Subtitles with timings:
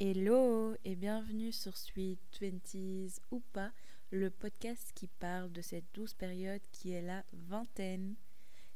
[0.00, 3.72] Hello et bienvenue sur Sweet Twenties ou pas,
[4.12, 8.14] le podcast qui parle de cette douce période qui est la vingtaine.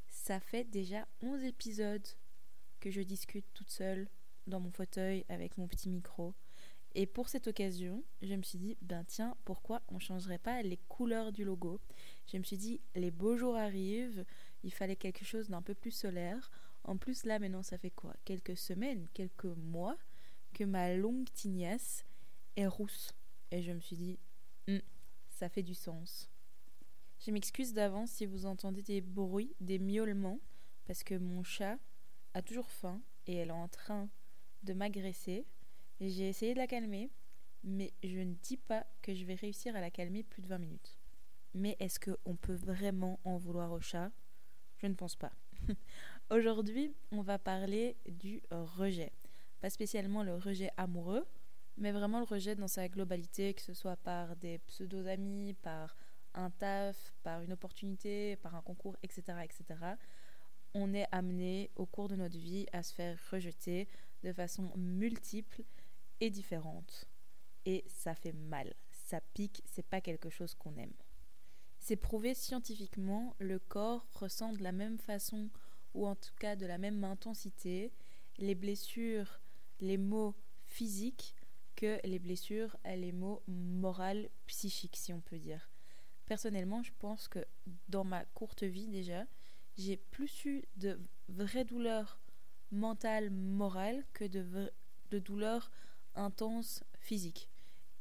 [0.08, 2.08] Ça fait déjà 11 épisodes
[2.80, 4.08] que je discute toute seule
[4.48, 6.34] dans mon fauteuil avec mon petit micro.
[6.96, 10.80] Et pour cette occasion, je me suis dit, ben tiens, pourquoi on changerait pas les
[10.88, 11.78] couleurs du logo?
[12.26, 14.24] Je me suis dit, les beaux jours arrivent,
[14.64, 16.50] il fallait quelque chose d'un peu plus solaire.
[16.82, 18.12] En plus, là, maintenant, ça fait quoi?
[18.24, 19.96] Quelques semaines, quelques mois
[20.52, 22.04] que ma longue tignasse
[22.56, 23.14] est rousse.
[23.50, 24.18] Et je me suis dit,
[24.68, 24.80] Hum,
[25.28, 26.30] ça fait du sens.
[27.18, 30.40] Je m'excuse d'avance si vous entendez des bruits, des miaulements,
[30.86, 31.78] parce que mon chat
[32.34, 34.08] a toujours faim et elle est en train
[34.62, 35.46] de m'agresser.
[36.00, 37.10] J'ai essayé de la calmer,
[37.64, 40.58] mais je ne dis pas que je vais réussir à la calmer plus de 20
[40.58, 40.98] minutes.
[41.54, 44.10] Mais est-ce qu'on peut vraiment en vouloir au chat?
[44.78, 45.32] Je ne pense pas.
[46.30, 49.12] Aujourd'hui, on va parler du rejet.
[49.62, 51.24] Pas spécialement le rejet amoureux,
[51.76, 55.96] mais vraiment le rejet dans sa globalité, que ce soit par des pseudo-amis, par
[56.34, 59.80] un taf, par une opportunité, par un concours, etc., etc.
[60.74, 63.88] On est amené au cours de notre vie à se faire rejeter
[64.24, 65.62] de façon multiple
[66.18, 67.08] et différente.
[67.64, 70.96] Et ça fait mal, ça pique, c'est pas quelque chose qu'on aime.
[71.78, 75.50] C'est prouvé scientifiquement, le corps ressent de la même façon
[75.94, 77.92] ou en tout cas de la même intensité
[78.38, 79.40] les blessures,
[79.82, 81.34] les maux physiques
[81.76, 85.70] que les blessures, les maux morales, psychiques si on peut dire.
[86.24, 87.44] Personnellement, je pense que
[87.88, 89.26] dans ma courte vie déjà,
[89.76, 92.20] j'ai plus eu de vraies douleurs
[92.70, 94.72] mentales, morales que de,
[95.10, 95.70] de douleurs
[96.14, 97.50] intenses physiques.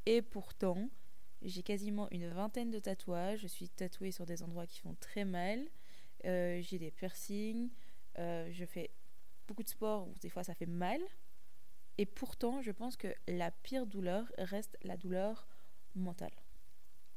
[0.06, 0.88] Et pourtant,
[1.42, 3.40] j'ai quasiment une vingtaine de tatouages.
[3.40, 5.66] Je suis tatouée sur des endroits qui font très mal.
[6.24, 7.70] Euh, j'ai des piercings.
[8.18, 8.90] Euh, je fais
[9.48, 11.00] beaucoup de sport où des fois ça fait mal.
[11.98, 15.46] Et pourtant, je pense que la pire douleur reste la douleur
[15.94, 16.32] mentale.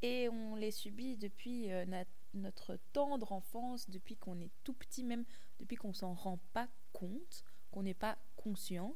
[0.01, 1.85] Et on les subit depuis euh,
[2.33, 5.25] notre tendre enfance, depuis qu'on est tout petit, même
[5.59, 8.95] depuis qu'on s'en rend pas compte, qu'on n'est pas conscient.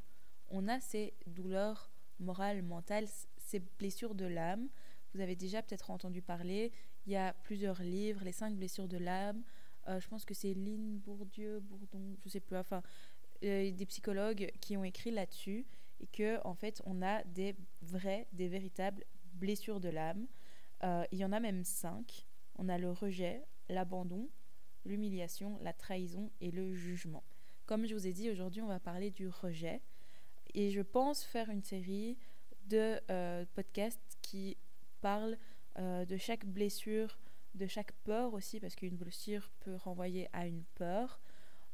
[0.49, 3.07] On a ces douleurs morales, mentales,
[3.37, 4.67] ces blessures de l'âme.
[5.13, 6.71] Vous avez déjà peut-être entendu parler.
[7.05, 9.43] Il y a plusieurs livres, Les cinq blessures de l'âme.
[9.87, 12.57] Euh, je pense que c'est Lynn Bourdieu, Bourdon, je sais plus.
[12.57, 12.83] Enfin,
[13.43, 15.65] euh, des psychologues qui ont écrit là-dessus
[15.99, 20.27] et que en fait, on a des vraies, des véritables blessures de l'âme.
[20.83, 22.25] Euh, il y en a même cinq.
[22.57, 24.29] On a le rejet, l'abandon,
[24.85, 27.23] l'humiliation, la trahison et le jugement.
[27.65, 29.81] Comme je vous ai dit, aujourd'hui, on va parler du rejet.
[30.53, 32.17] Et je pense faire une série
[32.65, 32.99] de
[33.53, 34.57] podcasts qui
[35.01, 35.37] parlent
[35.77, 37.17] de chaque blessure
[37.55, 41.19] de chaque peur aussi, parce qu'une blessure peut renvoyer à une peur.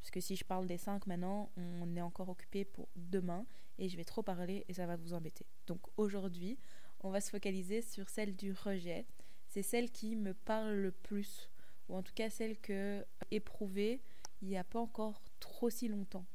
[0.06, 3.44] Parce que si je parle des cinq maintenant, on est encore occupé pour demain
[3.80, 5.48] et je vais trop parler et ça va vous embêter.
[5.66, 6.60] Donc aujourd'hui,
[7.00, 9.08] on va se focaliser sur celle du rejet.
[9.48, 11.50] C'est celle qui me parle le plus,
[11.90, 14.00] ou en tout cas celle que éprouvée
[14.44, 16.28] il n'y a pas encore trop si longtemps.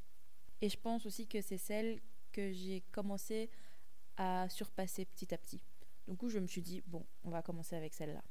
[0.63, 2.01] Et je pense aussi que c'est celle
[2.33, 3.51] que j'ai commencé
[4.17, 5.63] à surpasser petit à petit.
[6.09, 8.25] Donc je me suis dit, bon, on va commencer avec celle-là.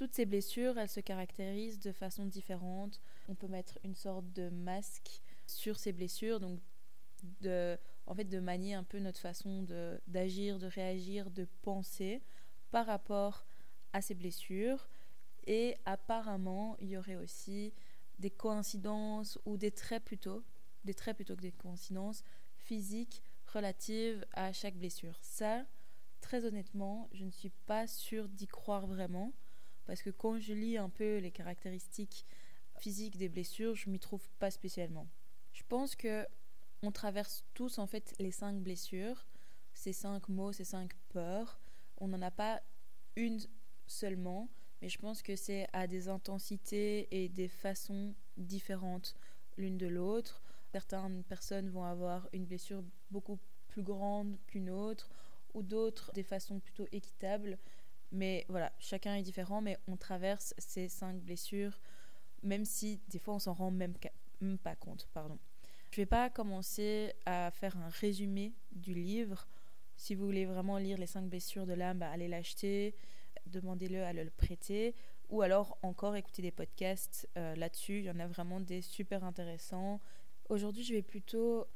[0.00, 3.02] Toutes ces blessures, elles se caractérisent de façon différente.
[3.28, 6.58] On peut mettre une sorte de masque sur ces blessures, donc
[7.42, 9.62] de, en fait, de manier un peu notre façon
[10.06, 12.22] d'agir, de, réagir, de penser
[12.70, 13.44] par rapport
[13.92, 14.88] à ces blessures.
[15.46, 17.74] Et apparemment, il y aurait aussi
[18.18, 20.42] des coïncidences ou des traits plutôt,
[20.86, 22.24] des traits plutôt que des coïncidences
[22.56, 23.22] physiques
[23.52, 25.18] relatives à chaque blessure.
[25.20, 25.66] Ça,
[26.22, 29.34] très honnêtement, je ne suis pas sûre d'y croire vraiment
[29.90, 32.24] parce que quand je lis un peu les caractéristiques
[32.78, 35.08] physiques des blessures, je m'y trouve pas spécialement.
[35.52, 36.24] Je pense que
[36.82, 39.26] on traverse tous en fait les cinq blessures,
[39.74, 41.58] ces cinq mots, ces cinq peurs.
[41.96, 42.62] On n'en a pas
[43.16, 43.40] une
[43.88, 44.48] seulement,
[44.80, 49.16] mais je pense que c'est à des intensités et des façons différentes
[49.56, 50.40] l'une de l'autre.
[50.70, 55.10] Certaines personnes vont avoir une blessure beaucoup plus grande qu'une autre,
[55.52, 57.58] ou d'autres des façons plutôt équitables.
[58.12, 61.80] Mais voilà, chacun est différent, mais on traverse ces cinq blessures,
[62.42, 63.94] même si des fois on s'en rend même,
[64.62, 65.08] pas compte.
[65.12, 65.38] Pardon.
[65.90, 69.46] Je vais pas commencer à faire un résumé du livre.
[69.96, 72.94] Si vous voulez vraiment lire les cinq blessures de l'âme, bah, allez l'acheter,
[73.46, 74.94] demandez-le à le prêter,
[75.28, 77.98] ou alors encore écouter des podcasts euh, là-dessus.
[77.98, 80.00] Il y en a vraiment des super intéressants.
[80.48, 81.66] Aujourd'hui, je vais plutôt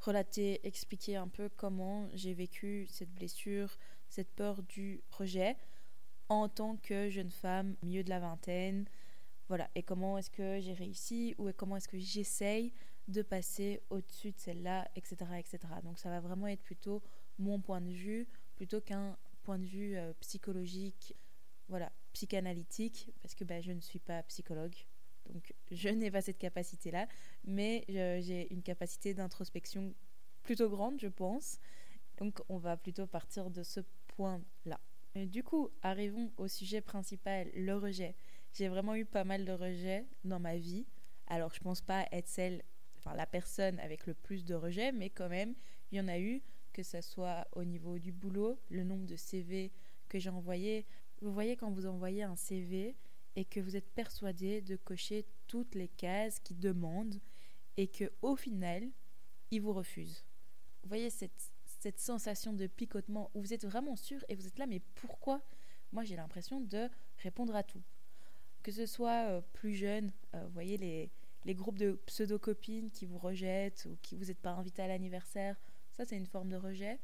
[0.00, 3.76] relater, expliquer un peu comment j'ai vécu cette blessure,
[4.08, 5.56] cette peur du rejet
[6.28, 8.86] en tant que jeune femme, milieu de la vingtaine.
[9.48, 12.72] Voilà, et comment est-ce que j'ai réussi ou comment est-ce que j'essaye
[13.08, 15.58] de passer au-dessus de celle-là, etc., etc.
[15.82, 17.02] Donc ça va vraiment être plutôt
[17.38, 21.16] mon point de vue plutôt qu'un point de vue euh, psychologique,
[21.68, 24.74] voilà, psychanalytique, parce que bah, je ne suis pas psychologue.
[25.30, 27.06] Donc je n'ai pas cette capacité-là,
[27.44, 29.94] mais j'ai une capacité d'introspection
[30.42, 31.58] plutôt grande, je pense.
[32.16, 33.80] Donc on va plutôt partir de ce
[34.18, 34.80] point-là.
[35.14, 38.16] Du coup, arrivons au sujet principal, le rejet.
[38.52, 40.86] J'ai vraiment eu pas mal de rejets dans ma vie.
[41.28, 42.64] Alors je pense pas être celle,
[42.96, 45.54] enfin la personne avec le plus de rejets, mais quand même,
[45.92, 46.42] il y en a eu,
[46.72, 49.70] que ce soit au niveau du boulot, le nombre de CV
[50.08, 50.84] que j'ai envoyés.
[51.20, 52.96] Vous voyez quand vous envoyez un CV
[53.36, 57.20] et que vous êtes persuadé de cocher toutes les cases qui demandent
[57.76, 58.90] et que au final,
[59.52, 60.24] ils vous refusent.
[60.82, 64.58] Vous voyez cette, cette sensation de picotement où vous êtes vraiment sûr et vous êtes
[64.58, 65.42] là, mais pourquoi?
[65.92, 66.88] Moi, j'ai l'impression de
[67.18, 67.82] répondre à tout.
[68.62, 71.10] Que ce soit euh, plus jeune, euh, vous voyez les,
[71.44, 75.56] les groupes de pseudo-copines qui vous rejettent ou qui vous n'êtes pas invité à l'anniversaire,
[75.92, 76.98] ça c'est une forme de rejet.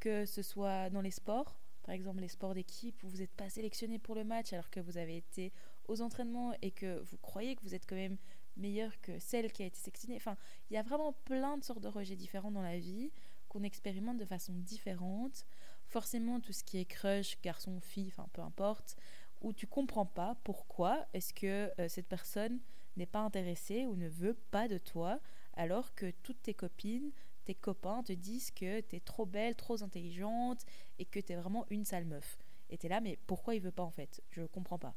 [0.00, 3.50] Que ce soit dans les sports, par exemple les sports d'équipe où vous n'êtes pas
[3.50, 5.52] sélectionné pour le match alors que vous avez été
[5.88, 8.16] aux entraînements et que vous croyez que vous êtes quand même
[8.56, 10.16] meilleur que celle qui a été sélectionnée.
[10.16, 10.36] Enfin,
[10.70, 13.10] il y a vraiment plein de sortes de rejets différents dans la vie
[13.48, 15.46] qu'on expérimente de façon différente.
[15.86, 18.96] Forcément, tout ce qui est crush, garçon, fille, enfin peu importe,
[19.40, 22.60] où tu comprends pas pourquoi est-ce que euh, cette personne
[22.96, 25.20] n'est pas intéressée ou ne veut pas de toi,
[25.54, 27.12] alors que toutes tes copines,
[27.44, 30.64] tes copains te disent que tu es trop belle, trop intelligente
[30.98, 32.36] et que tu es vraiment une sale meuf.
[32.70, 34.22] Et es là, mais pourquoi il veut pas en fait?
[34.30, 34.94] Je comprends pas.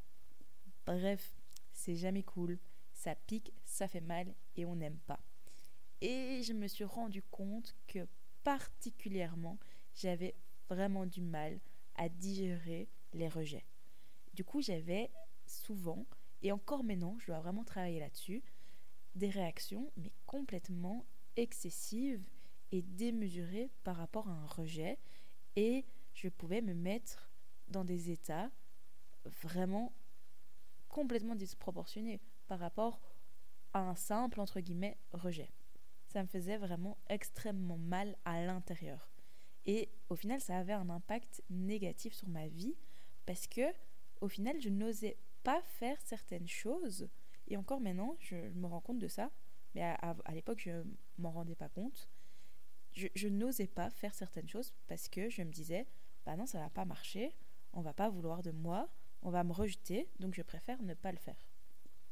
[0.85, 1.33] Bref,
[1.71, 2.59] c'est jamais cool,
[2.93, 5.21] ça pique, ça fait mal et on n'aime pas.
[6.01, 8.07] Et je me suis rendu compte que
[8.43, 9.57] particulièrement,
[9.93, 10.35] j'avais
[10.69, 11.59] vraiment du mal
[11.95, 13.65] à digérer les rejets.
[14.33, 15.11] Du coup, j'avais
[15.45, 16.05] souvent,
[16.41, 18.43] et encore maintenant, je dois vraiment travailler là-dessus,
[19.15, 21.05] des réactions, mais complètement
[21.35, 22.23] excessives
[22.71, 24.97] et démesurées par rapport à un rejet.
[25.55, 27.29] Et je pouvais me mettre
[27.67, 28.49] dans des états
[29.43, 29.93] vraiment
[30.87, 33.01] complètement disproportionnés par rapport
[33.73, 35.51] à un simple, entre guillemets, rejet
[36.11, 39.09] ça me faisait vraiment extrêmement mal à l'intérieur.
[39.65, 42.75] Et au final, ça avait un impact négatif sur ma vie
[43.25, 43.61] parce que
[44.19, 47.09] au final, je n'osais pas faire certaines choses.
[47.47, 49.31] Et encore maintenant, je, me rends compte de ça.
[49.73, 50.83] Mais à, l'époque, je
[51.17, 52.09] m'en rendais pas compte.
[52.93, 55.87] Je, je n'osais pas faire certaines choses parce que je me disais,
[56.25, 57.33] bah non, ça va pas marcher.
[57.73, 58.89] On va pas vouloir de moi.
[59.21, 60.09] On va me rejeter.
[60.19, 61.47] Donc je préfère ne pas le faire.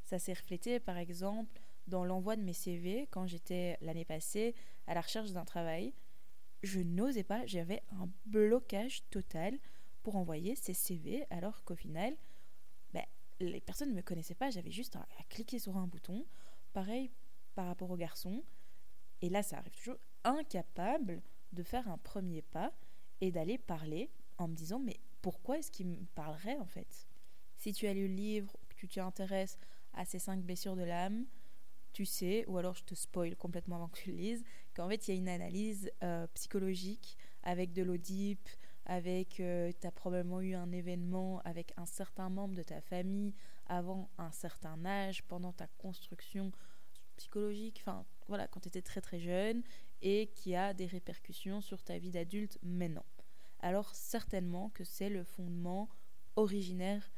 [0.03, 4.55] Ça s'est reflété, par exemple, dans l'envoi de mes CV quand j'étais l'année passée
[4.87, 5.93] à la recherche d'un travail.
[6.63, 9.57] Je n'osais pas, j'avais un blocage total
[10.03, 12.15] pour envoyer ces CV alors qu'au final,
[12.93, 13.03] ben,
[13.39, 16.25] les personnes ne me connaissaient pas, j'avais juste à, cliquer sur un bouton.
[16.73, 17.11] Pareil
[17.55, 18.43] par rapport aux garçons.
[19.21, 21.21] Et là, ça arrive toujours incapable
[21.51, 22.71] de faire un premier pas
[23.21, 27.07] et d'aller parler en me disant mais pourquoi est-ce qu'il me parlerait en fait?
[27.57, 29.57] Si tu as lu le livre, que tu t'intéresses
[29.93, 31.25] à ces cinq blessures de l'âme,
[31.93, 34.43] tu sais, ou alors je te spoil complètement avant que tu le lises,
[34.75, 38.47] qu'en fait il y a une analyse euh, psychologique avec de l'Oedipe,
[38.85, 43.33] avec euh, tu as probablement eu un événement avec un certain membre de ta famille
[43.67, 46.51] avant un certain âge, pendant ta construction
[47.17, 49.61] psychologique, enfin voilà, quand tu étais très très jeune,
[50.01, 53.05] et qui a des répercussions sur ta vie d'adulte maintenant.
[53.59, 55.89] Alors certainement que c'est le fondement
[56.35, 57.11] originaire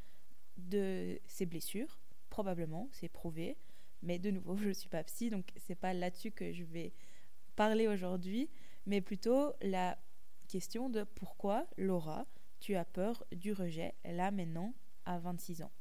[0.57, 3.57] de ces blessures, probablement, c'est prouvé.
[4.01, 6.93] Mais de nouveau, je ne suis pas psy, donc c'est pas là-dessus que je vais
[7.55, 8.50] parler aujourd'hui,
[8.86, 9.98] mais plutôt la
[10.48, 12.25] question de pourquoi, Laura,
[12.60, 14.74] tu as peur du rejet là maintenant
[15.05, 15.72] à 26 ans,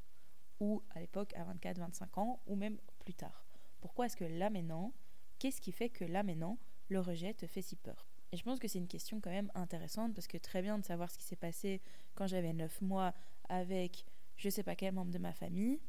[0.61, 3.45] ou à l'époque à 24, 25 ans, ou même plus tard.
[3.81, 4.93] Pourquoi est-ce que là maintenant,
[5.39, 6.59] qu'est-ce qui fait que là maintenant,
[6.89, 8.07] le rejet te fait si peur?
[8.33, 10.85] Et je pense que c'est une question quand même intéressante parce que très bien de
[10.85, 11.81] savoir ce qui s'est passé
[12.15, 13.13] quand j'avais 9 mois
[13.49, 14.05] avec
[14.37, 15.81] je sais pas quel membre de ma famille,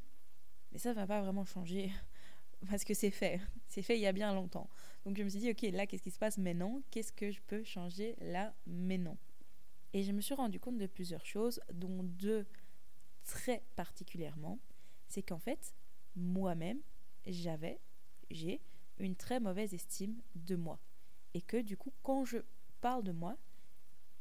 [0.72, 1.92] mais ça ne va pas vraiment changer
[2.70, 3.39] parce que c'est fait.
[3.68, 4.70] C'est fait il y a bien longtemps.
[5.06, 6.82] Donc je me suis dit, ok, là, qu'est-ce qui se passe maintenant?
[6.91, 9.18] Qu'est-ce que je peux changer là maintenant?
[9.94, 12.46] Et je me suis rendu compte de plusieurs choses, dont deux
[13.24, 14.60] très particulièrement.
[15.08, 15.74] C'est qu'en fait,
[16.15, 16.80] moi-même,
[17.25, 17.80] j'avais,
[18.30, 18.62] j'ai
[19.00, 20.80] une très mauvaise estime de moi.
[21.34, 22.39] Et que du coup, quand je
[22.82, 23.38] parle de moi,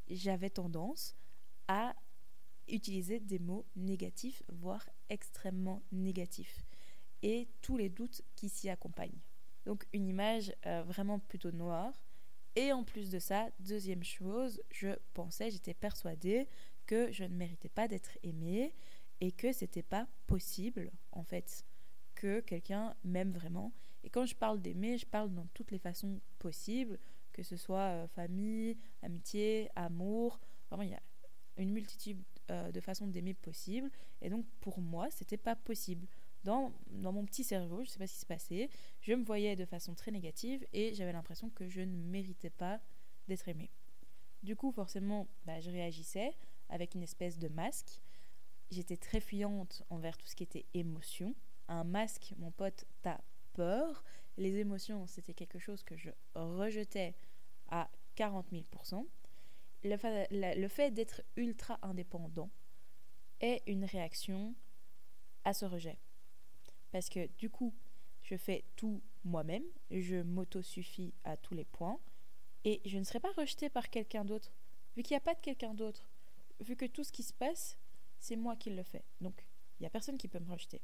[0.08, 1.16] j'avais tendance
[1.66, 1.94] à
[2.68, 6.64] utiliser des mots négatifs, voire extrêmement négatifs
[7.22, 9.20] et tous les doutes qui s'y accompagnent.
[9.66, 11.92] Donc une image euh, vraiment plutôt noire.
[12.56, 16.48] Et en plus de ça, deuxième chose, je pensais, j'étais persuadée
[16.86, 18.74] que je ne méritais pas d'être aimée
[19.20, 21.64] et que c'était pas possible en fait
[22.14, 23.72] que quelqu'un m'aime vraiment.
[24.02, 26.98] Et quand je parle d'aimer, je parle dans toutes les façons possibles,
[27.32, 30.40] que ce soit euh, famille, amitié, amour.
[30.68, 31.02] Vraiment, il y a
[31.56, 33.90] une multitude euh, de façons d'aimer possibles.
[34.22, 36.06] Et donc, pour moi, c'était pas possible.
[36.44, 38.70] Dans, mon petit cerveau, je sais pas ce qui se passait,
[39.02, 42.80] je me voyais de façon très négative et j'avais l'impression que je ne méritais pas
[43.28, 43.70] d'être aimée.
[44.42, 46.34] Du coup, forcément, bah, je réagissais
[46.70, 48.00] avec une espèce de masque.
[48.70, 51.34] J'étais très fuyante envers tout ce qui était émotion.
[51.68, 53.20] Un masque, mon pote, t'as
[53.52, 54.02] peur.
[54.38, 57.14] Les émotions, c'était quelque chose que je rejetais
[57.68, 58.64] à 40 000
[59.82, 62.50] le le fait d'être ultra indépendant
[63.40, 64.54] est une réaction
[65.44, 65.98] à ce rejet.
[66.92, 67.74] Parce que du coup,
[68.22, 71.98] je fais tout moi-même, je m'auto-suffis à tous les points,
[72.64, 74.52] et je ne serai pas rejetée par quelqu'un d'autre,
[74.96, 76.06] vu qu'il n'y a pas de quelqu'un d'autre,
[76.60, 77.78] vu que tout ce qui se passe,
[78.18, 79.04] c'est moi qui le fais.
[79.20, 79.46] Donc,
[79.78, 80.80] il n'y a personne qui peut me rejeter.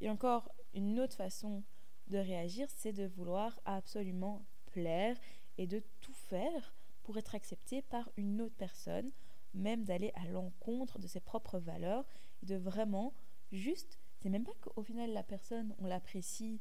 [0.00, 1.62] Et encore, une autre façon
[2.08, 5.16] de réagir, c'est de vouloir absolument plaire
[5.58, 9.10] et de tout faire pour être accepté par une autre personne,
[9.54, 12.04] même d'aller à l'encontre de ses propres valeurs,
[12.42, 13.14] et de vraiment
[13.52, 16.60] juste, c'est même pas qu'au final la personne, on l'apprécie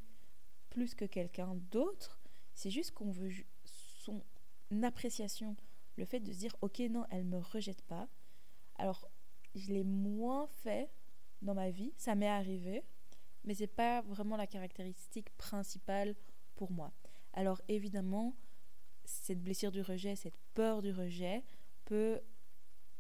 [0.69, 2.19] plus que quelqu'un d'autre,
[2.53, 3.31] c'est juste qu'on veut
[3.63, 4.23] son
[4.83, 5.55] appréciation,
[5.97, 8.07] le fait de se dire, ok, non, elle me rejette pas.
[8.75, 9.09] Alors,
[9.55, 10.89] je l'ai moins fait
[11.41, 12.83] dans ma vie, ça m'est arrivé,
[13.43, 16.15] mais c'est pas vraiment la caractéristique principale
[16.55, 16.93] pour moi.
[17.33, 18.35] Alors évidemment,
[19.05, 21.43] cette blessure du rejet, cette peur du rejet
[21.85, 22.19] peut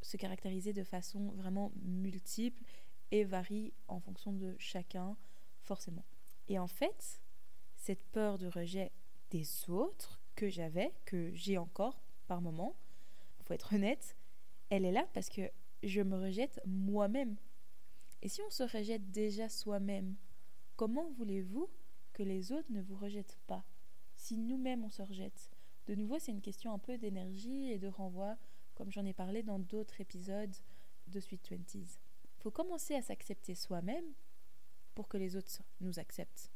[0.01, 2.63] se caractériser de façon vraiment multiple
[3.11, 5.17] et varie en fonction de chacun,
[5.61, 6.05] forcément.
[6.47, 7.21] Et en fait,
[7.75, 8.91] cette peur du rejet
[9.31, 12.75] des autres que j'avais, que j'ai encore par moment,
[13.49, 14.15] faut être honnête,
[14.69, 15.41] elle est là parce que
[15.81, 17.35] je me rejette moi-même.
[18.21, 20.15] Et si on se rejette déjà soi-même,
[20.75, 21.67] comment voulez-vous
[22.13, 23.63] que les autres ne vous rejettent pas?
[24.15, 25.49] Si nous-mêmes on se rejette,
[25.87, 28.37] de nouveau, c'est une question un peu d'énergie et de renvoi,
[28.75, 30.55] comme j'en ai parlé dans d'autres épisodes
[31.07, 31.99] de Sweet Twenties.
[32.39, 34.13] Faut commencer à s'accepter soi-même
[34.95, 36.51] pour que les autres nous acceptent.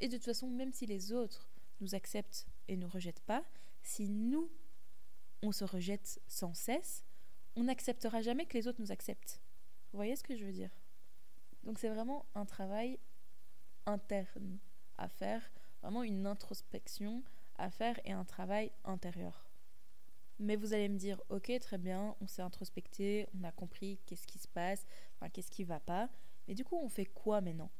[0.00, 1.48] Et de toute façon, même si les autres
[1.80, 3.44] nous acceptent et ne nous rejettent pas,
[3.82, 4.50] si nous,
[5.42, 7.04] on se rejette sans cesse,
[7.56, 9.40] on n'acceptera jamais que les autres nous acceptent.
[9.92, 10.70] Vous voyez ce que je veux dire?
[11.64, 12.98] Donc c'est vraiment un travail
[13.86, 14.58] interne
[14.98, 15.50] à faire,
[15.82, 17.22] vraiment une introspection
[17.56, 19.47] à faire et un travail intérieur.
[20.38, 24.26] Mais vous allez me dire, ok, très bien, on s'est introspecté, on a compris qu'est-ce
[24.26, 26.08] qui se passe, enfin, qu'est-ce qui va pas.
[26.46, 27.70] Mais du coup, on fait quoi maintenant?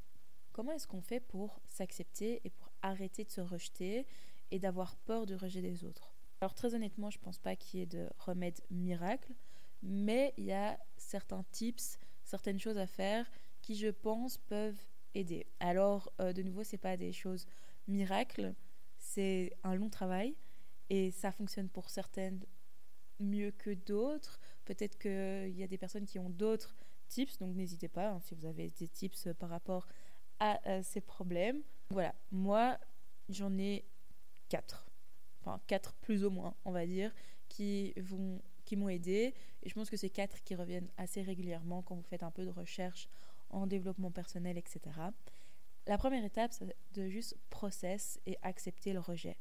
[0.52, 4.06] Comment est-ce qu'on fait pour s'accepter et pour arrêter de se rejeter
[4.50, 6.12] et d'avoir peur du rejet des autres?
[6.40, 9.32] Alors très honnêtement, je pense pas qu'il y ait de remède miracle,
[9.82, 13.30] mais il y a certains tips, certaines choses à faire
[13.62, 14.80] qui, je pense, peuvent
[15.14, 15.46] aider.
[15.60, 17.46] Alors, euh, de nouveau, c'est pas des choses
[17.86, 18.54] miracles,
[18.98, 20.34] c'est un long travail
[20.90, 22.44] et ça fonctionne pour certaines
[23.20, 24.40] mieux que d'autres.
[24.64, 26.74] Peut-être qu'il y a des personnes qui ont d'autres
[27.08, 29.86] tips, donc n'hésitez pas hein, si vous avez des tips par rapport
[30.40, 31.62] à, ces problèmes.
[31.90, 32.78] Voilà, moi
[33.28, 33.84] j'en ai
[34.48, 34.86] quatre,
[35.40, 37.12] enfin quatre plus ou moins, on va dire,
[37.48, 41.80] qui vont qui m'ont aidé et je pense que c'est quatre qui reviennent assez régulièrement
[41.80, 43.08] quand vous faites un peu de recherche
[43.48, 44.80] en développement personnel, etc.
[45.86, 49.38] La première étape, c'est de juste process et accepter le rejet.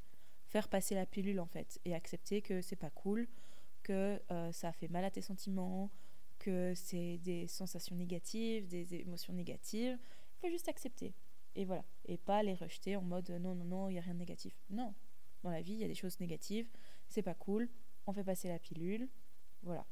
[0.58, 3.28] Faire passer la pilule en fait et accepter que c'est pas cool,
[3.84, 5.92] que euh, ça fait mal à tes sentiments,
[6.40, 10.00] que c'est des sensations négatives, des émotions négatives.
[10.00, 11.14] Il faut juste accepter.
[11.54, 11.86] Et voilà.
[12.06, 14.56] Et pas les rejeter en mode non, non, non, il n'y a rien de négatif.
[14.72, 14.96] Non.
[15.44, 16.68] Dans la vie, il y a des choses négatives.
[17.08, 17.70] C'est pas cool.
[18.08, 19.10] On fait passer la pilule.
[19.62, 19.86] Voilà.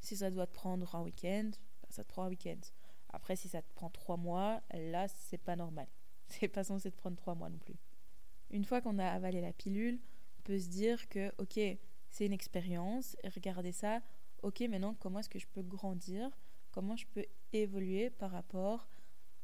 [0.00, 1.50] Si ça doit te prendre un week-end,
[1.82, 2.58] bah, ça te prend un week-end.
[3.10, 5.86] Après, si ça te prend trois mois, là, c'est pas normal.
[6.26, 7.76] C'est pas censé te prendre trois mois non plus.
[8.54, 9.98] Une fois qu'on a avalé la pilule,
[10.38, 11.58] on peut se dire que, ok,
[12.08, 14.00] c'est une expérience, et regarder ça,
[14.44, 16.30] ok, maintenant, comment est-ce que je peux grandir?
[16.70, 18.86] Comment je peux évoluer par rapport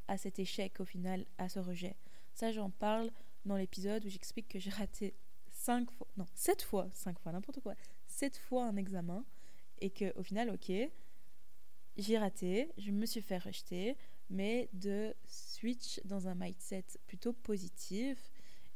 [0.06, 1.96] à cet échec, au final, à ce rejet?
[2.34, 3.10] Ça, j'en parle
[3.44, 5.16] dans l'épisode où j'explique que j'ai raté
[5.48, 7.74] cinq fois, non, sept fois, cinq fois, n'importe quoi,
[8.06, 9.24] sept fois un examen,
[9.80, 10.70] et que au final, ok,
[11.96, 13.96] j'ai raté, je me suis fait rejeter,
[14.28, 18.29] mais de switch dans un mindset plutôt positif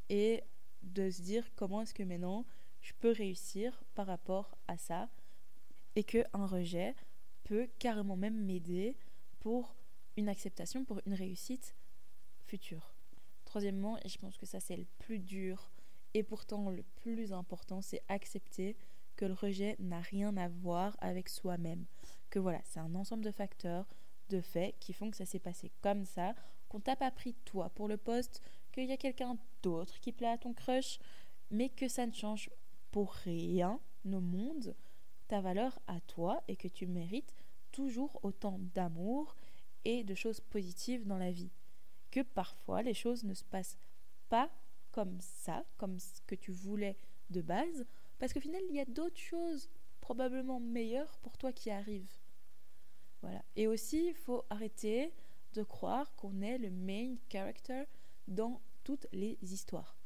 [0.08, 0.42] et
[0.82, 2.44] de se dire comment est-ce que maintenant
[2.80, 5.08] je peux réussir par rapport à ça
[5.96, 6.94] et que un rejet
[7.44, 8.96] peut carrément même m'aider
[9.40, 9.74] pour
[10.16, 11.74] une acceptation, pour une réussite
[12.46, 12.94] future.
[13.44, 15.70] Troisièmement, et je pense que ça c'est le plus dur
[16.12, 18.76] et pourtant le plus important, c'est accepter
[19.16, 21.86] que le rejet n'a rien à voir avec soi-même
[22.34, 23.86] que voilà, c'est un ensemble de facteurs,
[24.28, 26.34] de faits qui font que ça s'est passé comme ça,
[26.68, 28.42] qu'on t'a pas pris toi pour le poste,
[28.74, 30.98] qu'il y a quelqu'un d'autre qui plaît à ton crush,
[31.50, 32.50] mais que ça ne change
[32.90, 34.74] pour rien au monde
[35.28, 37.34] ta valeur à toi et que tu mérites
[37.72, 39.34] toujours autant d'amour
[39.84, 41.50] et de choses positives dans la vie.
[42.10, 43.78] Que parfois les choses ne se passent
[44.28, 44.50] pas
[44.92, 46.96] comme ça, comme ce que tu voulais
[47.30, 47.86] de base,
[48.18, 49.68] parce qu'au final il y a d'autres choses
[50.00, 52.18] probablement meilleures pour toi qui arrivent.
[53.22, 53.42] Voilà.
[53.56, 55.10] Et aussi, il faut arrêter
[55.54, 57.84] de croire qu'on est le main character
[58.28, 59.96] dans toutes les histoires.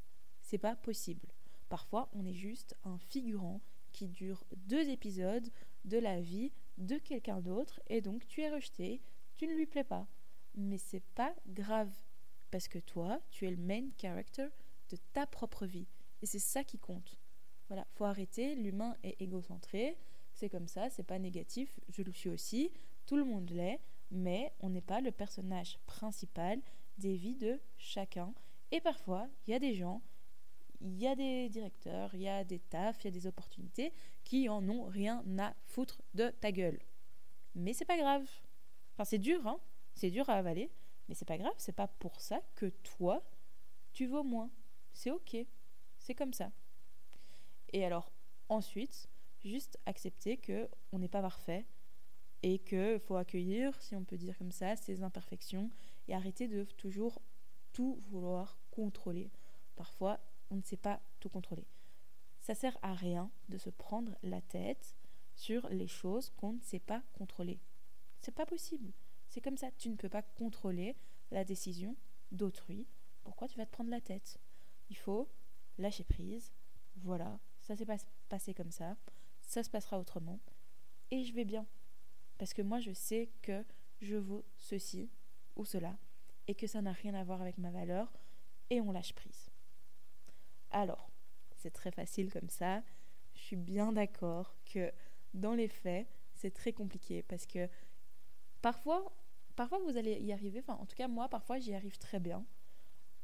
[0.40, 1.28] C'est pas possible.
[1.68, 3.60] Parfois, on est juste un figurant
[3.92, 5.48] qui dure deux épisodes
[5.84, 9.02] de la vie de quelqu'un d'autre et donc tu es rejeté,
[9.36, 10.06] tu ne lui plais pas.
[10.54, 11.90] Mais c'est pas grave
[12.50, 14.48] parce que toi, tu es le main character
[14.90, 15.86] de ta propre vie
[16.22, 17.18] et c'est ça qui compte.
[17.68, 19.98] Voilà, faut arrêter, l'humain est égocentré,
[20.32, 22.70] c'est comme ça, c'est pas négatif, je le suis aussi,
[23.06, 26.60] tout le monde l'est, mais on n'est pas le personnage principal
[26.98, 28.34] des vies de chacun.
[28.70, 30.02] Et parfois, il y a des gens
[30.80, 33.92] il y a des directeurs, il y a des tafs, il y a des opportunités
[34.24, 36.78] qui en ont rien à foutre de ta gueule.
[37.54, 38.28] Mais c'est pas grave.
[38.94, 39.58] Enfin, c'est dur, hein.
[39.94, 40.70] C'est dur à avaler,
[41.08, 43.24] mais c'est pas grave, c'est pas pour ça que toi,
[43.92, 44.50] tu vaux moins.
[44.92, 45.36] C'est ok.
[45.98, 46.52] C'est comme ça.
[47.72, 48.12] Et alors,
[48.48, 49.08] ensuite,
[49.44, 51.66] juste accepter que on n'est pas parfait
[52.42, 55.70] et qu'il faut accueillir, si on peut dire comme ça, ses imperfections
[56.08, 57.20] et arrêter de toujours
[57.72, 59.30] tout vouloir contrôler.
[59.76, 60.18] Parfois,
[60.50, 61.66] on ne sait pas tout contrôler.
[62.40, 64.96] Ça sert à rien de se prendre la tête
[65.34, 67.60] sur les choses qu'on ne sait pas contrôler.
[68.20, 68.92] C'est pas possible.
[69.28, 69.70] C'est comme ça.
[69.72, 70.96] Tu ne peux pas contrôler
[71.30, 71.94] la décision
[72.32, 72.86] d'autrui.
[73.22, 74.38] Pourquoi tu vas te prendre la tête?
[74.90, 75.28] Il faut
[75.78, 76.52] lâcher prise.
[76.96, 77.98] Voilà, ça s'est pas
[78.28, 78.96] passé comme ça.
[79.42, 80.40] Ça se passera autrement.
[81.10, 81.66] Et je vais bien.
[82.38, 83.64] Parce que moi, je sais que
[84.00, 85.10] je vaux ceci
[85.58, 85.96] ou cela.
[86.46, 88.10] Et que ça n'a rien à voir avec ma valeur.
[88.70, 89.50] Et on lâche prise.
[90.70, 91.10] Alors,
[91.56, 92.82] c'est très facile comme ça.
[93.34, 94.92] Je suis bien d'accord que
[95.34, 97.68] dans les faits, c'est très compliqué parce que
[98.62, 99.12] parfois,
[99.56, 100.60] parfois vous allez y arriver.
[100.60, 102.44] Enfin, en tout cas, moi, parfois, j'y arrive très bien.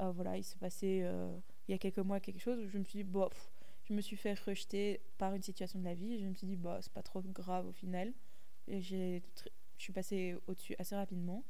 [0.02, 2.78] Euh, voilà, il s'est passé euh, il y a quelques mois quelque chose où je
[2.78, 3.52] me suis dit, bof,
[3.84, 6.18] je me suis fait rejeter par une situation de la vie.
[6.18, 8.12] Je me suis dit, bah, c'est pas trop grave au final.
[8.66, 9.20] Et je
[9.78, 11.44] suis passée au-dessus assez rapidement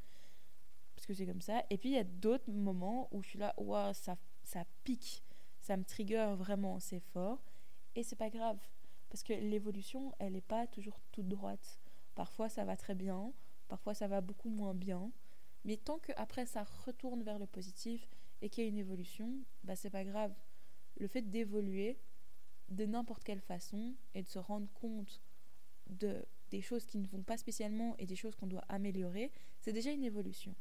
[1.05, 1.63] parce que c'est comme ça.
[1.69, 5.23] Et puis, il y a d'autres moments où je suis là, waouh, ça, ça pique
[5.61, 7.43] ça me trigger vraiment, c'est fort.
[7.95, 8.59] Et c'est pas grave,
[9.09, 11.81] parce que l'évolution, elle n'est pas toujours toute droite.
[12.15, 13.33] Parfois, ça va très bien,
[13.69, 15.11] parfois, ça va beaucoup moins bien.
[15.65, 18.07] Mais tant que après ça retourne vers le positif
[18.43, 19.31] et qu'il y a une évolution,
[19.63, 20.35] bah c'est pas grave.
[20.99, 21.99] Le fait d'évoluer
[22.69, 25.23] de n'importe quelle façon et de se rendre compte
[25.87, 29.73] de des choses qui ne vont pas spécialement et des choses qu'on doit améliorer, c'est
[29.73, 30.55] déjà une évolution.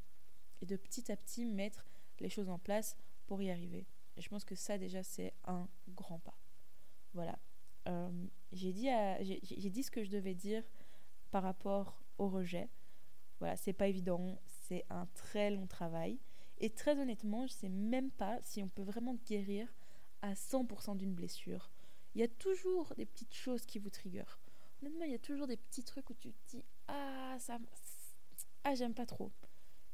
[0.65, 1.85] De petit à petit mettre
[2.19, 2.95] les choses en place
[3.27, 3.85] pour y arriver.
[4.17, 6.37] Je pense que ça, déjà, c'est un grand pas.
[7.13, 7.37] Voilà.
[7.87, 8.09] Euh,
[8.51, 8.89] j'ai dit,
[9.71, 10.63] dit ce que je devais dire
[11.31, 12.69] par rapport au rejet.
[13.39, 16.19] Voilà, c'est pas évident, c'est un très long travail.
[16.59, 19.67] Et très honnêtement, je sais même pas si on peut vraiment guérir
[20.21, 21.71] à 100% d'une blessure.
[22.15, 24.39] Il y a toujours des petites choses qui vous triggerent.
[24.81, 27.57] Honnêtement, il y a toujours des petits trucs où tu te dis Ah, ça.
[28.63, 29.31] Ah, j'aime pas trop.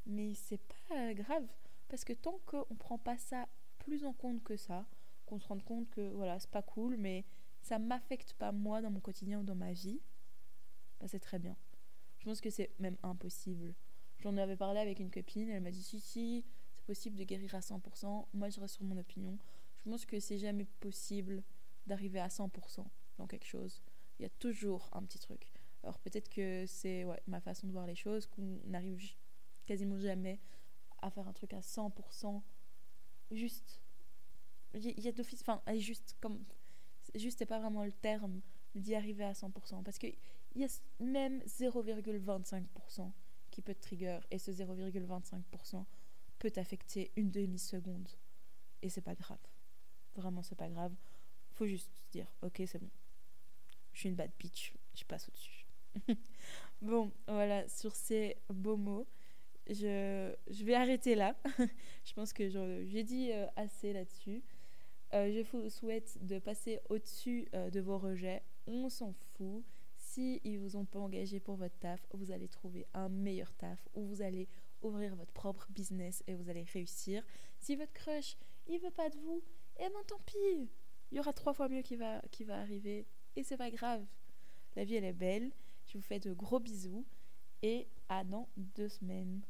[0.10, 1.48] Mais c'est pas grave.
[1.88, 4.86] Parce que tant qu'on prend pas ça plus en compte que ça,
[5.26, 7.26] qu'on se rende compte que voilà, c'est pas cool, mais
[7.62, 10.02] ça m'affecte pas moi dans mon quotidien ou dans ma vie,
[11.00, 11.56] bah, c'est très bien.
[12.18, 13.76] Je pense que c'est même impossible.
[14.20, 16.44] J'en avais parlé avec une copine, elle m'a dit si, si,
[16.76, 18.26] c'est possible de guérir à 100%.
[18.34, 19.38] Moi, je reste sur mon opinion.
[19.86, 21.44] Je pense que c'est jamais possible
[21.88, 22.86] d'arriver à 100%
[23.18, 23.82] dans quelque chose.
[24.20, 25.52] Il y a toujours un petit truc.
[25.84, 29.14] Alors peut-être que c'est ouais, ma façon de voir les choses, qu'on n'arrive
[29.70, 30.40] quasiment jamais
[31.04, 32.42] à faire un truc à 100%
[33.30, 33.80] juste.
[34.74, 35.42] Il y a d'office.
[35.42, 36.44] Enfin, juste comme.
[37.16, 38.42] Juste, c'est pas vraiment le terme
[38.74, 39.84] d'y arriver à 100%.
[39.84, 40.16] Parce qu'il
[40.56, 40.68] y a
[41.00, 43.12] même 0,25%
[43.52, 44.20] qui peut te trigger.
[44.32, 45.86] Et ce 0,25%
[46.40, 48.10] peut t'affecter une demi-seconde.
[48.82, 49.40] Et c'est pas grave.
[50.16, 50.94] Vraiment, c'est pas grave.
[51.52, 52.90] Faut juste dire, ok, c'est bon.
[53.94, 54.74] Je suis une bad bitch.
[54.96, 55.68] Je passe au-dessus.
[56.82, 59.08] bon, voilà, sur ces beaux mots
[59.70, 61.36] je, vais arrêter là.
[62.06, 64.44] je pense que j'ai dit euh, assez là-dessus.
[65.14, 68.44] Euh, je vous souhaite de passer au-dessus euh, de vos rejets.
[68.68, 69.64] On s'en fout.
[69.98, 73.88] Si ils vous ont pas engagé pour votre taf, vous allez trouver un meilleur taf
[73.94, 74.48] ou vous allez
[74.82, 77.24] ouvrir votre propre business et vous allez réussir.
[77.60, 79.44] Si votre crush, il veut pas de vous,
[79.78, 80.70] eh ben tant pis.
[81.12, 83.06] Il y aura trois fois mieux qui va, qui va arriver
[83.36, 84.06] et c'est pas grave.
[84.76, 85.52] La vie elle est belle.
[85.86, 87.06] Je vous fais de gros bisous
[87.62, 89.42] et à dans deux semaines.